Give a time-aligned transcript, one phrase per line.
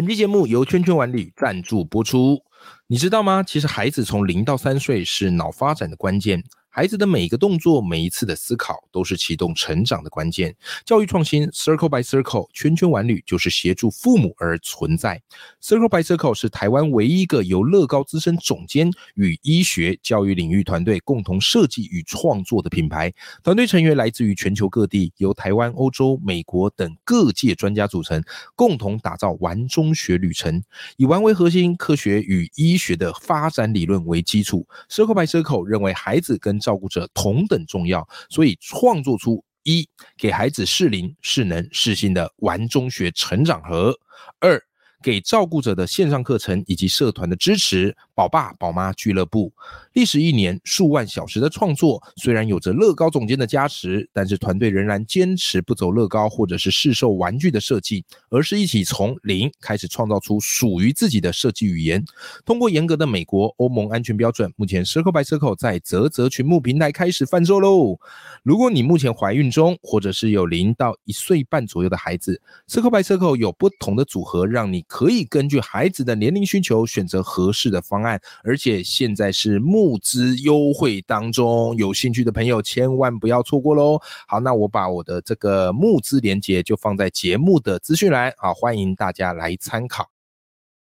[0.00, 2.42] 本期节目由圈圈玩旅赞助播出。
[2.86, 3.42] 你知道吗？
[3.42, 6.42] 其实孩子从零到三岁是脑发展的关键。
[6.72, 10.54] 孩子的每一个动作，每一次的思考，都是启动成长的关键。
[10.84, 15.20] 教育创新，Circle by Circle，圈圈玩旅就是协助父母而存在。
[15.60, 23.12] Circle by Circle 是台湾唯一一个由乐高资深总监与医学教育领域团队共同设计与创作的品牌。
[23.42, 28.22] 团队成员来自于全球各地，由台湾、欧洲、美国等各界专家组成，
[28.54, 30.62] 共同打造玩中学旅程。
[30.96, 34.64] 以玩为核心，科学与医学的发展理论为基础。
[34.88, 43.92] Circle by Circle 认为孩子跟照顾者同等重要，所以创作出一给孩子适龄、适能、适性的玩中学成长盒；
[44.38, 44.62] 二
[45.02, 47.96] 给照顾者的线上课程以及社团的支持。
[48.20, 49.50] 宝爸宝妈俱乐部
[49.94, 62.04] 历时一年数万小时的创作，虽然有着乐高总监的加持，但是团队仍然坚持不走乐高或者是市售玩具的设计，而是一起从零开始创造出属于自己的设计语言。
[62.44, 67.98] 通过严格的美国、欧盟安全标准，目前 Circle by Circle 在泽泽群牧平台开始贩售喽。
[68.42, 78.09] 如果你目前怀孕中，或者是有零到一岁半左右的孩子，Circle by Circle 有不同的组合，让你可以根据孩子的年龄需求选择合适的方案。
[78.42, 84.00] 而且现在是募资优惠当中，有兴趣的朋友千万不要错过喽！
[84.26, 90.10] 好，那我把我的这个募资链接就放在节目的资讯栏，啊，欢迎大家来参考。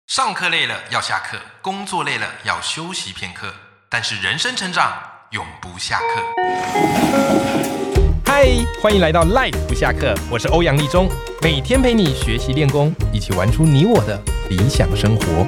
[0.05, 3.53] 上课累了要下课，工作累了要休息片刻，
[3.89, 4.91] 但是人生成长
[5.31, 6.05] 永不下课。
[8.25, 8.47] 嗨，
[8.81, 11.07] 欢迎来到 Life 不下课，我是欧阳立中，
[11.41, 15.45] 每天陪你学习练功，一起玩出你我的理想生活。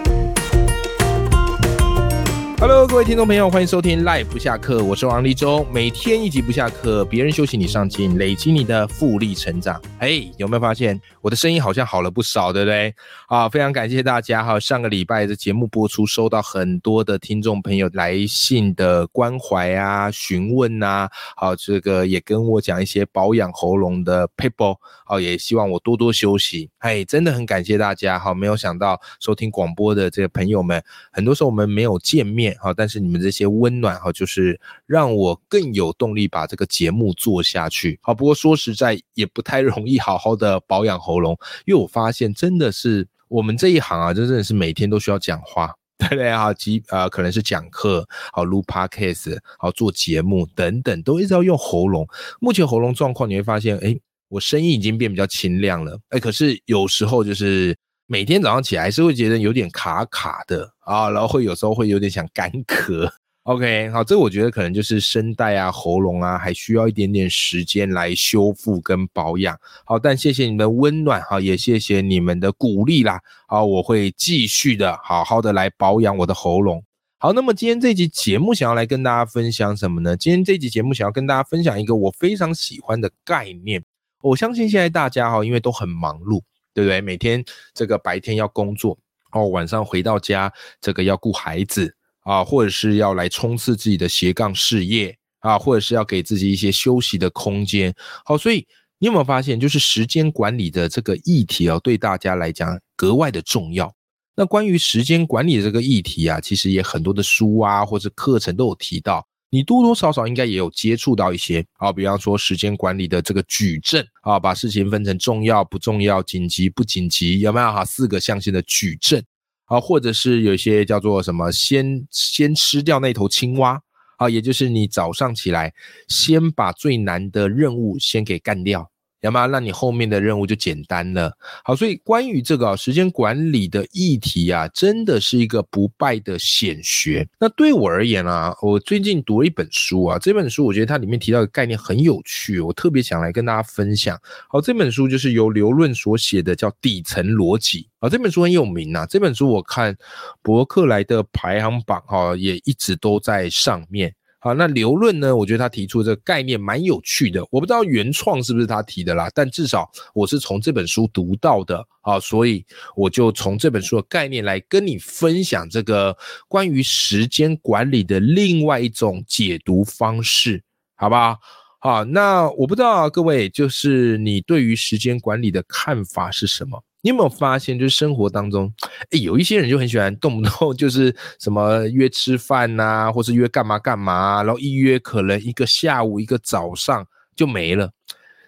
[2.62, 9.82] Hello，各位听众朋友，欢迎收听 Live 不下课，我是王立忠，每天一集不下课，别人休息你上进，累积你的复利成长。
[9.98, 12.94] 哎，有没有发现我的声音好像好了不少，对不对？
[13.28, 14.60] 啊，非常感谢大家哈！
[14.60, 26.70] 上个礼拜的节目播出，收到很多的听众朋友来信的关怀啊、询问啊，好，这个也跟我讲一些保养喉咙的 people，好，也希望我多多休息。
[26.78, 28.36] 哎，真的很感谢大家哈！
[28.36, 30.80] 没有想到收听广播的这个朋友们，
[31.12, 32.51] 很多时候我们没有见面。
[32.60, 38.00] 好，但是你们这些温暖哈，就是让我更有动力把这个节目做下去。
[38.02, 46.32] 好，不过说实在也不太容易好好的保养喉咙，因为我发现真的是我们这一行啊，真的是每天都需要讲话，对不对？
[46.32, 52.08] 好，即呃可能是讲课，好录 podcast，好做节目等等，都一直要用喉咙。
[52.40, 53.96] 目前喉咙状况你会发现，哎，
[54.30, 57.76] 我声音已经变比较清亮了，哎，可是有时候就是。
[58.12, 63.10] 每天早上起来是会觉得有点卡卡的啊，然后会有时候会有点想干咳。
[63.44, 69.58] OK，好，这我觉得可能就是声带啊、喉咙啊，还需要一点点时间来修复跟保养。
[69.86, 73.18] 好，但谢谢你们温暖哈，也谢谢你们的鼓励啦。
[73.48, 76.84] 好，我会继续的好好的来保养我的喉咙。
[77.18, 80.18] 好，那么今天这集节目想要来跟大家分享什么呢？
[80.18, 83.82] 今天这集节目想要跟大家分享一个我非常喜欢的概念。
[84.22, 86.42] 我相信现在大家哈，因为都很忙碌。
[86.74, 87.02] 对不对？
[87.02, 87.44] 每天
[87.74, 88.98] 这个白天要工作
[89.32, 97.94] 哦，晚上回到家这个要顾孩子啊，或者是要来冲刺自己的斜杠事业啊，或者是要给自己一些休息的空间。
[98.26, 98.68] 好，所以
[99.00, 103.94] 你有没有发现，就是时间管理的这个议题哦，对大家来讲格外的重要。
[104.36, 109.28] 那关于时间管理的这个议题啊，其实也很多的书啊，或者课程都有提到。
[109.54, 117.84] 你多多少少应该也有接触到一些啊，比方说时间管理的这个矩阵啊，把事情分成重要不重要、紧急不紧急，有没有哈？
[117.84, 119.22] 四个象限的矩阵
[119.66, 123.78] 啊，或者是有一些叫做什么，先先吃掉那头青蛙
[124.16, 125.74] 啊，也就是你早上起来
[126.08, 128.90] 先把最难的任务先给干掉。
[129.22, 131.32] 那么那你后面的任务就简单了。
[131.64, 137.28] 好，所以关于这个时间管理的议题啊，真的是一个不败的显学。
[137.40, 144.20] 那对我而言啊，我最近读了一本书啊，这本书我觉得它里面提到的概念很有趣，我特别想来跟大家分享。
[144.50, 148.10] 好，这本书就是由刘润所写的，叫《底层逻辑》啊。
[148.10, 149.96] 这本书很有名啊，这本书我看
[150.42, 154.14] 博客来的排行榜哈，也一直都在上面。
[154.44, 155.36] 好，那刘论呢？
[155.36, 162.66] 我觉得他提出这个概念蛮有趣的，我不知道原创是不是他提的啦，但至少我是从这本书读到的啊，所以
[162.96, 166.18] 我就从这本书的概念来跟你分享这个
[166.48, 170.64] 关于时间管理的另外一种解读方式，
[170.96, 171.38] 好不好？
[171.78, 176.84] 好，那我不知道各位就是你对于时间管理的看法是什么？
[177.04, 178.72] 你有没有发现，就是生活当中，
[179.10, 187.06] 有一些人就很喜欢动不动就是什么约吃饭呐，或是约干嘛干嘛，然后一约可能一个下午、一个早上
[187.36, 187.92] 就没了。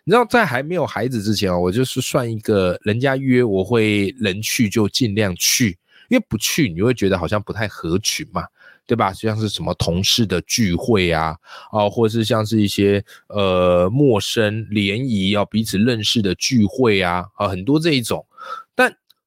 [0.06, 5.78] 你知道，在还没有孩子之前哦，我就是算一个人家约我会能去就尽量去，
[6.10, 8.46] 因为不去你会觉得好像不太合群嘛，
[8.86, 9.12] 对吧？
[9.14, 11.36] 像是什么同事的聚会啊，
[11.72, 18.24] 哦，或者是像是一些呃陌生联谊要彼此认识的聚会啊，啊，很多这一种。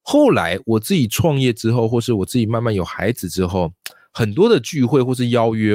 [0.09, 3.73] 后来我自己创业之后，或是我自己慢慢有孩子之后，
[4.13, 5.73] 很多的聚会或是邀约，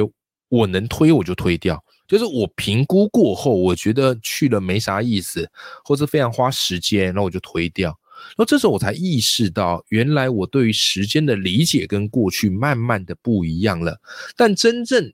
[0.49, 1.79] 我能推我就推掉。
[2.07, 5.47] 就是我评估过后，我觉得去了没啥意思，
[5.85, 7.89] 或者非常花时间，然后我就推掉。
[7.89, 14.01] 然后这时候我才意识到，原来我对于时间的理解跟过去慢慢的不一样了。
[14.35, 15.13] 但真正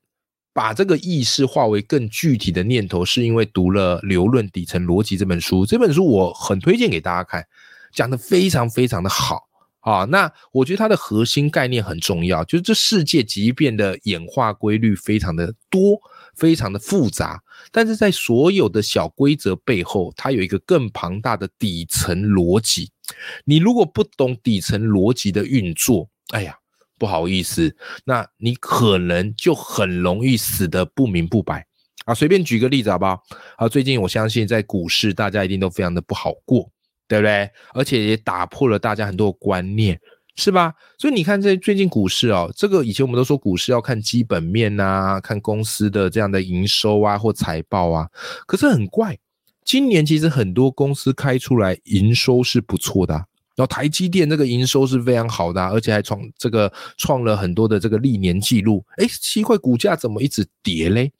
[0.53, 5.65] 把这个意识化为更具体的念头，是因为读了《流论底层逻辑》这本书。
[5.65, 7.45] 这本书我很推荐给大家看，
[7.93, 9.47] 讲的非常非常的好
[9.79, 10.05] 啊。
[10.05, 15.99] 那我觉得它的核心概念很重要，就是这世界即便的演化规律非常的多。
[16.35, 22.89] 非常的复杂，但是在所有的小规则背后，它有一个更庞大的底层逻辑。
[23.43, 26.55] 你如果不懂底层逻辑的运作，哎呀，
[26.97, 27.75] 不好意思，
[28.05, 31.65] 那你可能就很容易死得不明不白
[32.05, 32.13] 啊。
[32.13, 33.21] 随便举个例子好不好？
[33.57, 36.71] 啊，最近我相信在股市，大家一定都非常的不好过，
[37.09, 37.49] 对不对？
[37.73, 39.99] 而且也打破了大家很多的观念。
[40.35, 40.73] 是吧？
[40.97, 48.07] 所以你看，这最近股市哦，这个以前我们都说股市要看基本面呐，看公司的这样的营收啊或财报啊。
[48.47, 49.17] 可是很怪，
[49.65, 53.25] 今年其实很多公司开出来营收是不错的，
[53.59, 58.85] 然后台积电这个营收是非常好的，而且还创这个创了很多的这个历年记录。
[58.95, 61.11] 哎，奇怪，股价怎么一直跌嘞？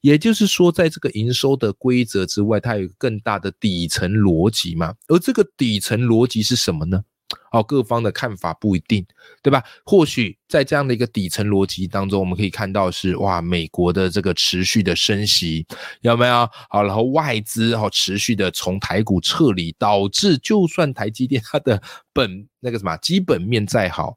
[0.00, 4.94] 也就是说，在这个营收的规则之外，它有更大的底层逻辑嘛？
[5.08, 7.04] 而这个底层逻辑是什么呢？
[7.50, 9.04] 哦，各方的看法不一定，
[9.42, 9.62] 对吧？
[9.84, 15.66] 或许在这样的一个底层逻辑当中，我们可以看到是哇，美国的这个持续的升息
[16.00, 16.48] 有没有？
[16.68, 21.80] 好，然后外资哦持续的从台股撤离，导致就算台积电它的
[22.12, 24.16] 本那个什么基本面再好，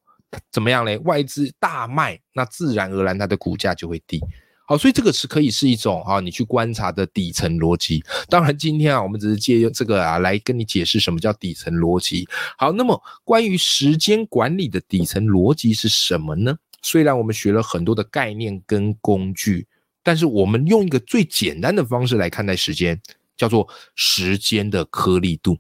[0.52, 0.98] 怎么样嘞？
[1.00, 4.22] 外资大卖，那自然而然它的股价就会低。
[4.68, 8.04] 好，所以这个是可以是一种啊，你去观察的底层逻辑。
[8.28, 12.28] 当然，今天啊，我们只是借用这个啊来跟你解释什么叫底层逻辑。
[12.58, 16.58] 好，那么关于时间管理的底层逻辑是什么呢？
[16.82, 19.68] 虽然我们学了很多的概念跟工具，
[20.02, 23.00] 但是我们用一个最简单的方式来看待时间，
[23.38, 25.58] 叫做时间的颗粒度。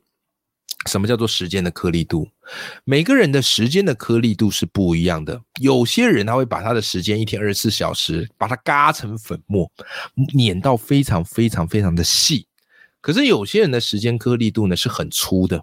[0.89, 2.29] 什么叫做时间的颗粒度？
[2.83, 5.41] 每个人的时间的颗粒度是不一样的。
[5.59, 9.71] 有些人他会把他的时间一天二十四小时，把它嘎成粉末，
[10.33, 12.47] 碾到非常非常非常的细。
[13.01, 15.57] 可是有些人的时间颗粒度呢是很粗的，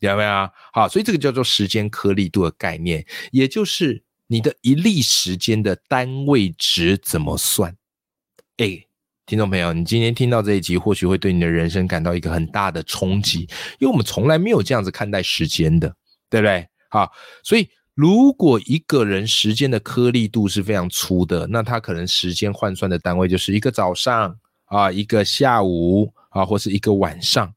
[0.00, 0.50] 明白没有？
[0.72, 7.76] 好，所以这个叫做时间颗粒度的概念，也就是你的一粒时间的单位值怎么算？
[8.56, 8.82] 哎。
[9.26, 13.40] 听众朋友，你今天听到这一集，或许会对你的人生感到一个很大的冲击，
[13.80, 15.92] 因为我们从来没有这样子看待时间的，
[16.30, 16.64] 对不对？
[16.88, 17.10] 好，
[17.42, 24.32] 所以如果一个人时间的颗粒度是非常粗的，那他可能时间换算的单位就是一个早上
[24.66, 27.52] 啊，一个下午啊，或是一个晚上。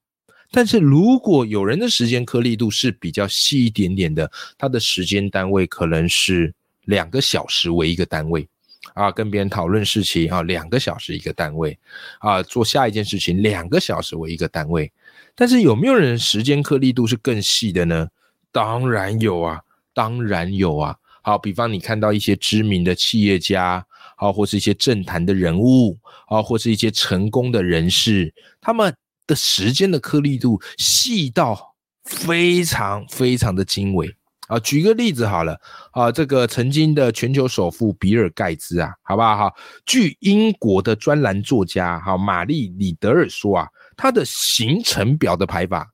[0.49, 6.51] 但是如果有人的时间颗粒度是比较细一点点的，他的时间单位可能是
[6.85, 8.49] 两个小时为一个单位。
[8.93, 11.77] 啊，跟别人讨论事情啊，两个小时一个单位，
[12.19, 14.91] 啊，做下一件事情两个小时为一个单位。
[15.35, 18.07] 但是有没有人时间颗粒度是更细的呢？
[18.51, 19.61] 当然有啊，
[19.93, 20.95] 当然有啊。
[21.21, 28.95] 好，比方你看到一些知名的企业家，啊，或是一些政坛的人物，啊，或是一些成功的人士，他们
[29.27, 34.15] 的时间的颗粒度细到非常非常的精微。
[34.49, 35.55] 啊，举个例子好了，
[35.91, 39.37] 啊，这个曾经的全球首富比尔盖茨啊，好不好？
[39.37, 39.53] 哈，
[39.85, 45.87] 据英国的专栏作家哈玛丽里德尔说啊，他的行程表的排法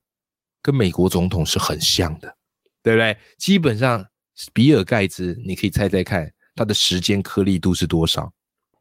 [0.61, 2.33] 跟美国总统是很像的，
[2.81, 3.17] 对不对？
[3.37, 4.05] 基本上，
[4.53, 8.31] 比尔盖茨，你可以猜猜看，他的时间颗粒度是多少？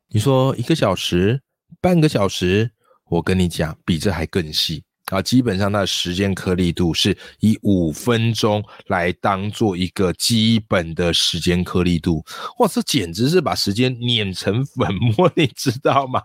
[0.09, 1.43] 你说一个小时、
[1.81, 2.71] 半个小时，
[3.07, 4.85] 我跟你讲，比这还更细。
[5.07, 12.25] 啊，基本上它的时间颗粒度是以五分钟来当做一个基本的时间颗粒度，
[12.59, 16.23] 哇，这简直是把时间碾成粉末， 你知道吗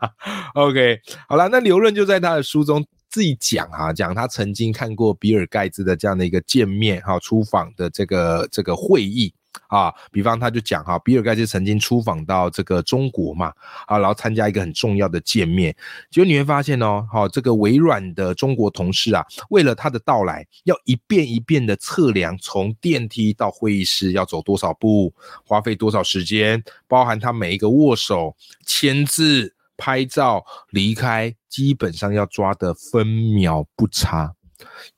[0.53, 9.33] ？OK，好了，那刘润就在他的书中自己讲哈，讲他曾经看过比尔盖茨的这样的一个见面哈，出访的这个这个会议。
[9.67, 13.53] 啊，比方他就讲哈，比尔盖茨曾经出访到这个中国嘛，
[13.85, 15.75] 啊，然后参加一个很重要的见面，
[16.09, 25.13] 结果你会发现哦，好，这个微软的中国同事啊，为了他的到来，要一遍一遍的测量从电梯到会议室要走多少步，
[25.45, 28.35] 花费多少时间，包含他每一个握手、
[28.65, 34.35] 签字、拍照、离开，基本上要抓的分秒不差。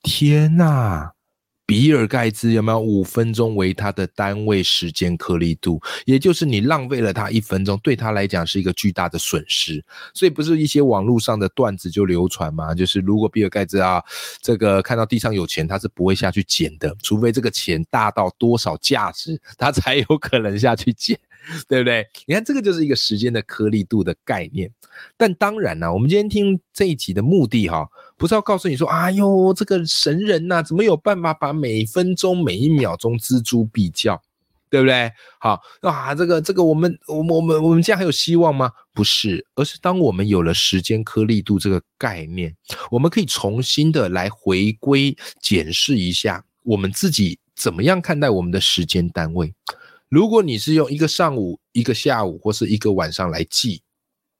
[0.02, 1.12] 天呐！
[1.72, 5.80] 比尔盖茨有没有五分钟为他的单位时间颗粒度？
[6.04, 9.82] 也就是你浪费了他一分钟，对他来讲是一个巨大的损失。
[10.12, 12.74] 所以不是一些网络上的段子就流传嘛？
[12.74, 14.04] 就是如果比尔盖茨啊，
[14.42, 21.18] 这个看到地上有钱，他是不会下去捡的，除非这个钱大到多少价值，他才有可能下去捡。
[21.68, 22.06] 对不对？
[22.26, 24.70] 你看，这个就是一个时间的颗粒度的概念。
[25.16, 34.20] 但当然呢，我们今天听这一集的目的哈，不是要告诉你说，哎呦，这个神人呐，怎么有办法把每分钟每一秒钟锱铢必较，
[34.70, 35.10] 对不对？
[35.40, 38.70] 好啊，这个这个，我们我们我们我们这样还有希望吗？
[38.94, 42.54] 不是，而是当我们有了时间颗粒度这个概念，
[42.90, 49.52] 我们可以重新的来回归检视一下我们自己怎么样看待我们的时间单位。
[50.12, 53.80] 如果你是用一个上午、一个下午或是一个晚上来记，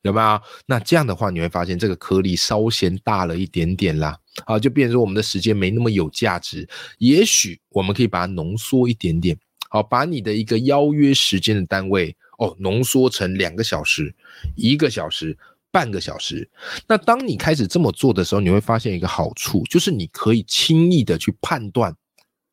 [0.02, 0.38] 有没有？
[0.66, 4.18] 那这样的话，你会发现这个颗粒稍嫌大了一点点啦。
[4.44, 6.68] 好，就变成我们的时间没那么有价值。
[6.98, 9.34] 也许我们可以把它浓缩一点点。
[9.70, 14.14] 好，把你的一个邀约时间的单位哦，浓缩成两个小时、
[14.54, 15.34] 一个小时、
[15.70, 16.50] 半个小时。
[16.86, 21.96] 那当你开始这么做的时候，你会发现一个好处，就是你可以轻易的去判断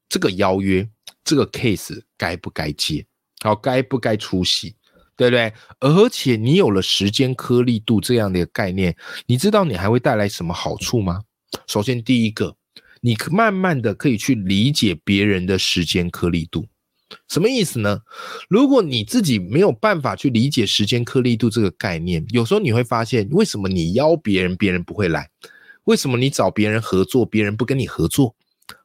[0.08, 0.88] 这个邀约、
[1.24, 3.06] 这个 case 该不该接。
[3.42, 4.76] 好，该不该出席，
[5.16, 5.54] 对不对？
[5.80, 8.94] 而且你有了时间颗粒度这样的一个概念，
[9.28, 11.22] 你知道你还会带来什么好处吗？
[11.66, 12.56] 首先，第一个，
[13.02, 16.68] 你慢慢的可以去理解别人的时间颗粒度，
[17.30, 18.02] 什么意思呢？
[18.50, 25.30] 如果你自己没有办法去理解时间颗粒度这个概念，有时候你会发现，为什么你邀别人，别人不会来？
[25.86, 28.36] 为什么你找别人合作，别人不跟你合作？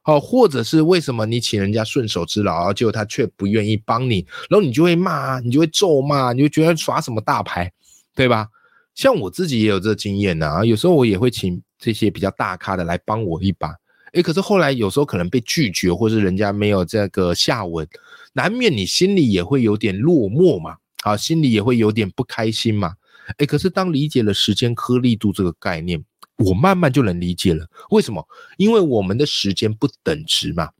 [0.02, 7.72] 好，或者是为什么你请人家顺手之劳，结果他却不愿意帮你，然后你就会骂，你就会咒骂，你就觉得耍什么大牌，
[8.14, 8.48] 对吧？
[8.94, 13.74] 像我自己也有这经验呐，有时候我也会请这些比较大咖的来帮我一把，
[14.12, 17.86] 诶，可是后来有时候可能被拒绝，或是人家没有这个下文，
[18.32, 22.92] 难免你心里也会有点落寞嘛，啊，心里也会有点不开心嘛，
[23.38, 26.04] 诶，可是当理解了时间颗粒度这个概念。
[26.38, 28.26] 我慢慢就能理解了，为什么？
[28.56, 30.70] 因为我们的时间不等值嘛。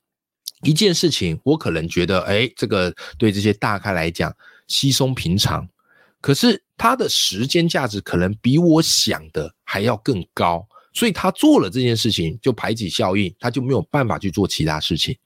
[0.63, 4.35] 一件事情，我可能觉得，哎，这个对这些大咖来讲
[4.67, 5.69] 稀松平常，
[6.21, 15.17] 可是他的时间价值可能比我想的还要更高，所以他做了这件事情就排挤效应，他就没有办法去做其他事情。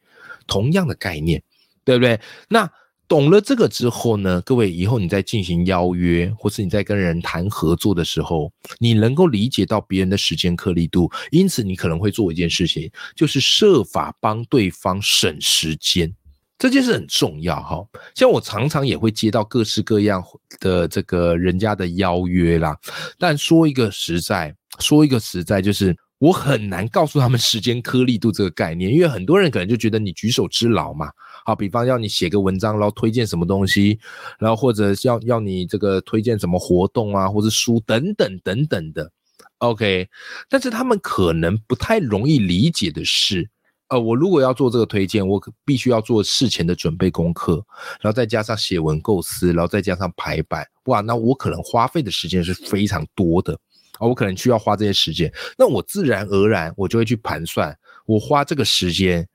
[0.47, 1.42] 同样的概念，
[1.85, 2.20] 对不对？
[2.49, 2.70] 那。
[3.09, 16.15] 懂了这个之后呢，各位以后你在进行邀约，或是你在跟人谈合作的时候，你能够理解到别人的时间颗粒度，因此你可能会做一件事情，就是设法帮对方省时间。
[16.59, 17.83] 这件事很重要哈。
[18.15, 20.23] 像我常常也会接到各式各样
[20.61, 22.77] 的这个人家的邀约啦，
[23.19, 31.11] 但说一个实在，说一个实在，就是我很难告诉他们时间颗粒度这个概念，因为很多人可能就觉得你举手之劳嘛。
[31.49, 33.99] 好，比方要你写个文章，然后推荐什么东西，
[34.38, 39.11] 然后或者要要你这个推荐什么活动啊，或者书等等等等的
[39.57, 40.07] ，OK。
[40.50, 43.49] 但是他们可能不太容易理解的是，
[43.88, 47.64] 呃，我如果要做这个推荐，我必须要做事前的准备功课，
[48.02, 53.59] 然后再加上写文构思，然后再加上排版，哇，那我可能花费的时间是非常多的
[53.99, 57.75] 啊，我可能需要花这些时间，那我自然而然我就会去盘算，
[58.05, 59.26] 我花这个时间。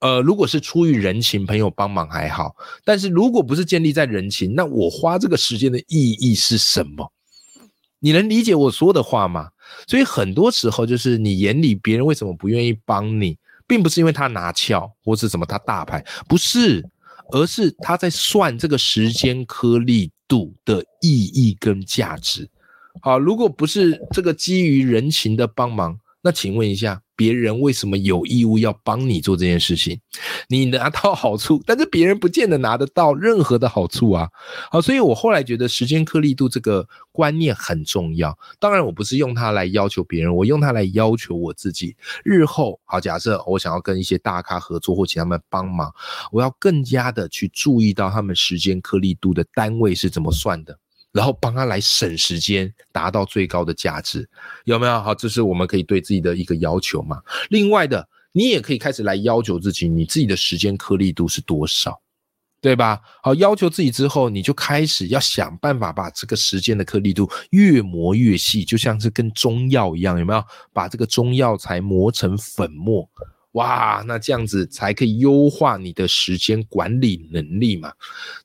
[0.00, 2.54] 呃，如果是出于人情，朋友帮忙还好；
[2.84, 7.12] 但是如果不是建立在人情，那我花这个时间的意义是什么？
[7.98, 9.50] 你能理解我说的话吗？
[9.86, 16.82] 所以很多时候，就是你眼里别人为什么不愿意帮你，并不是因为他拿翘或是什么他大牌，不是，
[17.32, 22.48] 而是他在算这个时间颗粒度的意义跟价值。
[23.02, 27.02] 好，如果不是这个基于人情的帮忙，那请问一下。
[27.20, 30.00] 别人为什么有义务要帮你做这件事情？
[30.48, 34.26] 你拿到好处， 但是别人不见得拿得到任何的好处啊！
[34.70, 38.34] 好，所以我后来觉得时间颗粒度这个观念很重要。
[38.58, 41.94] 当然，我不是用它来要求别人，我用它来要求我自己。
[42.24, 45.92] 日后，好，假设我想要跟一些大咖合作或请他们帮忙，
[46.32, 50.78] 我要更加的去注意到他们时间颗粒度的单位是怎么算的。
[51.12, 54.28] 然后帮他来省时间，达到最高的价值，
[54.64, 55.00] 有没有？
[55.00, 57.20] 好，这是我们可以对自己的一个要求嘛。
[57.48, 62.00] 另外的，你也可以开始来要求自己，你自己的时间颗粒度是多少，
[62.60, 63.00] 对吧？
[63.22, 70.44] 好，要求自己之后，你就开始要想办法把这个时间的颗粒度越磨越细，就像是跟中药一样，有没有？
[70.72, 73.08] 把这个中药材磨成粉末。
[73.52, 77.92] 哇，那这样子才可以优化你的时间管理能力嘛，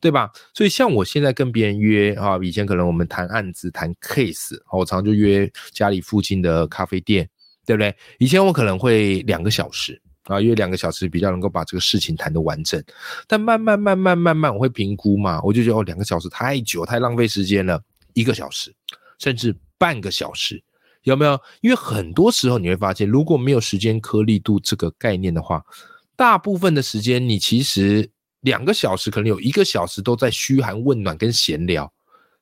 [0.01, 0.31] 对吧？
[0.53, 7.29] 所以像我现在跟别人约啊，以前可能我们谈案子、谈 case，我常常就约家里附近的咖啡店，
[7.67, 7.95] 对不对？
[8.17, 12.83] 以前我可能会两个小时啊，约两个小时比较能够把这个事情谈得完整。
[13.27, 17.79] 但慢慢、慢慢、慢慢，我会评估嘛，我就觉得哦，两个小时太久，太浪费时间了，
[18.13, 18.74] 一个小时，
[19.19, 20.63] 甚至半个小时。
[21.05, 21.39] 有没有？
[21.62, 25.63] 因为很多时候你会发现，如果没有时间颗粒度这个概念的话，
[26.15, 28.09] 大部分的时间你其实
[28.41, 31.91] 两个小时可能有一个小时都在嘘寒问暖跟闲聊，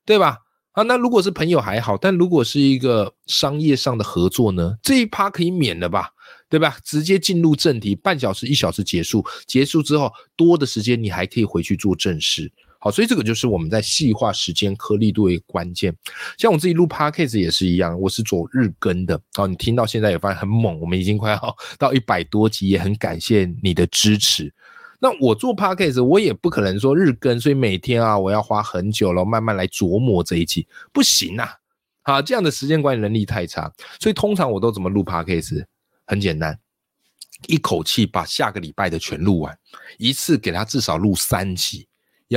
[0.05, 0.38] 对吧？
[0.72, 4.75] 啊，那如果是朋友还好，但如果是一个商业上的合作呢？
[4.82, 6.10] 这一趴可以免了吧？
[6.50, 6.77] 对吧？
[6.84, 12.51] 直接进入正题，半小时一小时结束，结束之后多的时间你还可以回去做正事。
[12.84, 15.96] 好，所以这个就是我们在细化时间颗粒度的一个关键。
[16.38, 19.18] 像我自己录 podcast 也是一样，我是做日更的。
[19.36, 24.54] 好，你听到现在也发现很猛，我们已经快要 到一百多集，也很感谢你的支持。
[25.00, 31.50] 那我做 podcast，我也不可能说日更，所以每天啊，我要花很久了，慢慢来琢磨这一集，不行啊！
[32.04, 35.63] 好，这样的时间管理能力太差，所以通常我都怎么录 podcast？
[36.06, 36.60] 很简单，
[37.48, 39.58] 一口气把下个礼拜的全录完，
[39.98, 41.88] 一次给他至少录三集。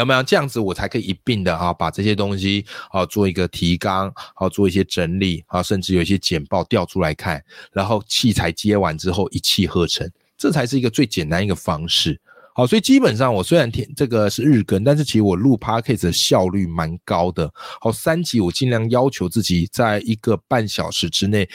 [0.00, 12.21] 有没有这样子，我才可以一并的啊，把这些东西啊做一个提纲，好做一些整理啊，甚至有一些简报调出来看，然后器材接完之后一气呵成，这才是一个最简单一个方式。
[12.55, 17.53] 好，所以基本上我虽然天这个是日更，但是其实我录 podcast 的效率蛮高的。
[17.81, 21.49] 好，三集我尽量要求自己在一个半小时之内，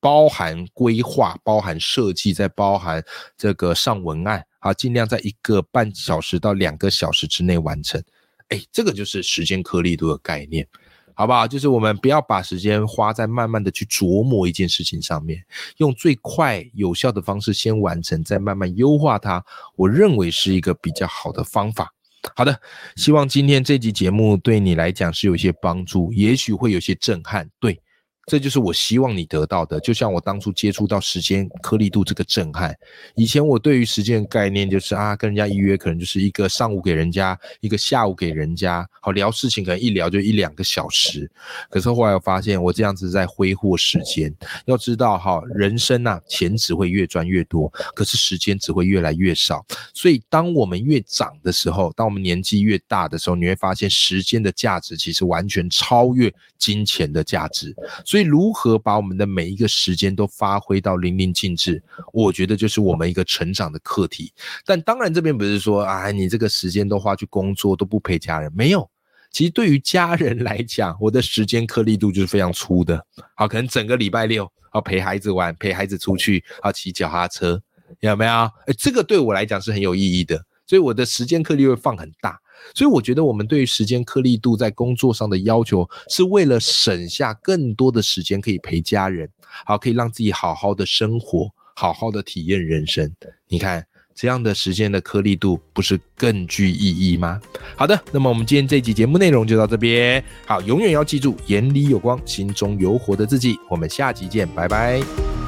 [0.00, 3.04] 包含规划、包含设计，再包含
[3.36, 4.44] 这个上文案。
[4.60, 8.00] 好，尽量在一个半小时到两个小时之内完成。
[8.48, 10.66] 哎，这个就是时间颗粒度的概念，
[11.14, 11.48] 好不好？
[11.48, 15.42] 就是我们不要把时间花在慢慢的去琢磨一件事情上面，
[15.78, 19.44] 用最快有效的方式先完成，再慢慢优化它。
[19.76, 21.94] 我认为是一个比较好的方法。
[22.36, 22.60] 好的，
[22.96, 27.48] 希望今天这集节目对你来讲是有些帮助，也许会有些震撼。
[27.58, 27.80] 对。
[28.30, 32.72] 这就是我希望你得到的，就像我当初接触到时间颗粒度这个震撼。
[33.16, 41.28] 以前我对于时间概念就是啊，跟人家预约可能就是一个上午给人家，一个下午给人家，好聊事情可能一聊就一两个小时。
[41.68, 44.32] 可是后来我发现我这样子在挥霍时间。
[44.66, 49.66] 要知道哈，人生呐，钱只会越赚越多，可是时间只会越来越少。
[49.92, 57.74] 所以当我们越长的时候，当我们年纪越大的时候，你会发现时间的价值其实完全超越金钱的价值。
[58.04, 58.19] 所以。
[58.26, 61.82] 如何把我们的每一个时间都发挥到淋漓尽致？
[62.12, 64.32] 我觉得就是我们一个成长的课题。
[64.64, 68.50] 但当然，这边不是说啊，你这个时间都花去工作，都不陪家人。
[68.54, 68.88] 没有，
[69.30, 73.04] 其实对于家人来讲，我的时间颗粒度就是非常粗的。
[73.34, 77.60] 好，可能整个礼拜六要陪孩子玩，陪孩子出去，要骑脚踏车，
[78.00, 78.32] 有没有？
[78.66, 80.44] 哎，这个对我来讲是很有意义的。
[80.70, 82.38] 所以我的时间颗粒会放很大。
[82.76, 89.28] 所以我觉得我们对于时间颗粒度在工作上的要求，是为了省下更多的时间可以陪家人，
[89.66, 93.12] 好可以让自己好好的生活，好好的体验人生。
[93.48, 97.40] 你看这样的时间的颗粒度，不是更具意义吗？
[97.74, 100.22] 好的，那么我们今天这集节目内容就到这边。
[100.46, 103.58] 好，永远要记住，眼里有光，心中有火的自己。
[103.68, 105.39] 我们下集见，拜拜。